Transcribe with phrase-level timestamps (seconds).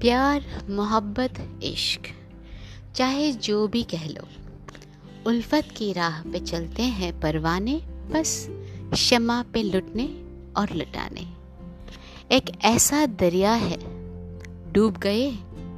[0.00, 2.06] प्यार, मोहब्बत, इश्क,
[2.94, 4.28] चाहे जो भी कह लो।
[5.26, 7.76] उल्फत की राह पे चलते हैं परवाने,
[8.10, 8.48] बस
[8.96, 10.06] शमा पे लुटने
[10.56, 11.26] और लुटाने।
[12.32, 13.78] एक ऐसा दरिया है,
[14.72, 15.30] डूब गए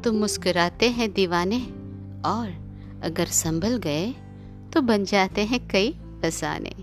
[0.04, 1.60] तो मुस्कुराते हैं दीवाने,
[2.26, 2.54] और
[3.04, 4.10] अगर संभल गए
[4.72, 6.74] तो बन जाते हैं कई फसाने।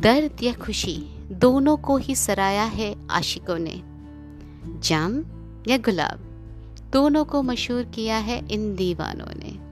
[0.00, 0.96] दर्द या खुशी
[1.32, 3.82] दोनों को ही सराया है आशिकों ने।
[4.80, 5.22] जाम
[5.68, 6.26] या गुलाब।
[6.92, 9.70] दोनों को मशहूर किया है इन दीवानों ने।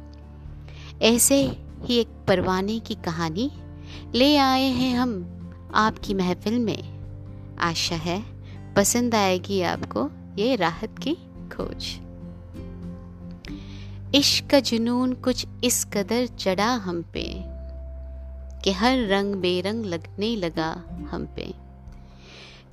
[1.06, 1.52] ऐसे
[1.84, 3.50] ही एक परवाने की कहानी
[4.14, 5.34] ले आए हैं हम
[5.74, 6.98] आपकी महफिल में।
[7.58, 8.24] आशा है
[8.76, 11.14] पसंद आएगी आपको ये राहत की
[11.48, 11.98] खोज।
[14.14, 17.42] इश्क का जुनून कुछ इस कदर चढ़ा हम पे
[18.64, 21.67] कि हर रंग बेरंग लगने लगा हम पे।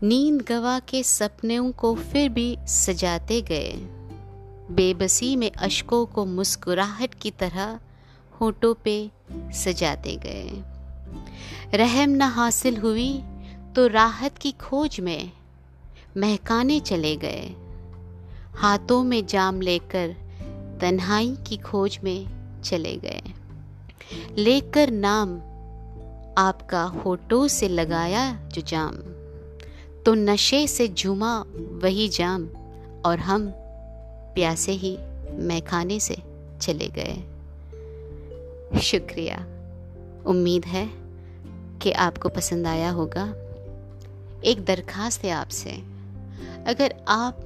[0.04, 3.74] नींद गवा के सपनों को फिर भी सजाते गए।
[4.72, 7.80] बेबसी में अशकों को मुस्कुराहट की तरह
[8.42, 10.52] होठों पे सजाते गए।
[11.78, 13.23] रहम न हासिल हुई
[13.76, 15.32] तो राहत की खोज में
[16.18, 17.56] महकाने चले गए।
[18.56, 20.16] हाथों में जाम लेकर
[20.82, 22.28] तन्हाई की खोज में
[22.62, 23.22] चले गए।
[24.38, 25.36] लेकर नाम
[26.38, 29.14] आपका होठों से लगाया जो जाम।
[30.06, 31.45] तो नशे से झूमा
[31.84, 32.48] वही जाम,
[33.06, 33.48] और हम
[34.36, 34.98] प्यासे ही
[35.38, 36.17] मैखाने से
[36.61, 37.16] चले गए।
[38.81, 39.38] शुक्रिया।
[40.26, 40.86] उम्मीद है
[41.81, 43.23] कि आपको पसंद आया होगा।
[44.45, 45.72] एक दरखास्त है आपसे।
[46.67, 47.45] अगर आप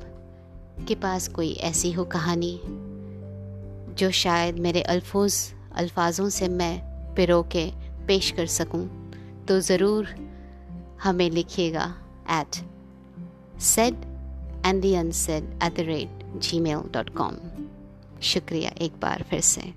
[0.88, 2.60] के पास कोई ऐसी हो कहानी,
[3.96, 5.36] जो शायद मेरे अल्फोज,
[5.76, 6.80] अल्फाजों से मैं
[7.16, 7.66] पिरो के
[8.08, 9.12] पेश कर सकूँ
[9.48, 10.16] तो ज़रूर
[11.04, 11.94] हमें लिखिएगा।
[12.30, 12.62] At
[13.60, 14.06] said
[14.64, 17.38] and the unsaid at the rate gmail.com
[18.22, 19.74] शुक्रिया एक बार फिर से